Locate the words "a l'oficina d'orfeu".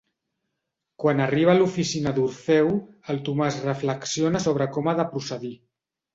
1.53-2.73